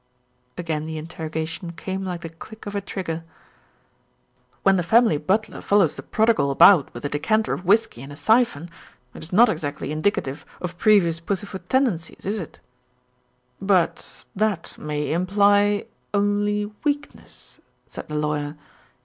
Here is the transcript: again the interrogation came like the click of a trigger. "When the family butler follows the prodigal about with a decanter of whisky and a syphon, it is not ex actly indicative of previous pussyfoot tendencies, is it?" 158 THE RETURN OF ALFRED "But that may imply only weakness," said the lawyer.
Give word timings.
again 0.57 0.87
the 0.87 0.97
interrogation 0.97 1.73
came 1.73 2.03
like 2.03 2.21
the 2.21 2.29
click 2.29 2.65
of 2.65 2.73
a 2.73 2.81
trigger. 2.81 3.23
"When 4.63 4.75
the 4.75 4.81
family 4.81 5.17
butler 5.19 5.61
follows 5.61 5.93
the 5.93 6.01
prodigal 6.01 6.49
about 6.49 6.91
with 6.91 7.05
a 7.05 7.09
decanter 7.09 7.53
of 7.53 7.65
whisky 7.65 8.01
and 8.01 8.11
a 8.11 8.15
syphon, 8.15 8.71
it 9.13 9.21
is 9.21 9.31
not 9.31 9.47
ex 9.47 9.61
actly 9.63 9.91
indicative 9.91 10.43
of 10.59 10.79
previous 10.79 11.19
pussyfoot 11.19 11.69
tendencies, 11.69 12.25
is 12.25 12.41
it?" 12.41 12.59
158 13.59 14.25
THE 14.33 14.43
RETURN 14.43 14.49
OF 14.49 14.49
ALFRED 14.49 14.65
"But 14.65 14.65
that 14.79 14.83
may 14.83 15.13
imply 15.13 15.85
only 16.15 16.73
weakness," 16.83 17.61
said 17.87 18.07
the 18.07 18.15
lawyer. 18.15 18.57